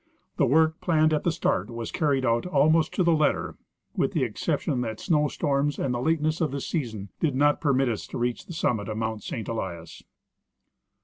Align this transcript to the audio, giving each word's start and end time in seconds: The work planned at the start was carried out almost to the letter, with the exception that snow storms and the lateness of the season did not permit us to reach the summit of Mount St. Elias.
The 0.37 0.47
work 0.47 0.81
planned 0.81 1.13
at 1.13 1.23
the 1.23 1.31
start 1.31 1.69
was 1.69 1.91
carried 1.91 2.25
out 2.25 2.47
almost 2.47 2.91
to 2.95 3.03
the 3.03 3.13
letter, 3.13 3.59
with 3.95 4.13
the 4.13 4.23
exception 4.23 4.81
that 4.81 4.99
snow 4.99 5.27
storms 5.27 5.77
and 5.77 5.93
the 5.93 5.99
lateness 6.01 6.41
of 6.41 6.49
the 6.49 6.59
season 6.59 7.09
did 7.19 7.35
not 7.35 7.61
permit 7.61 7.87
us 7.87 8.07
to 8.07 8.17
reach 8.17 8.47
the 8.47 8.53
summit 8.53 8.89
of 8.89 8.97
Mount 8.97 9.21
St. 9.21 9.47
Elias. 9.47 10.01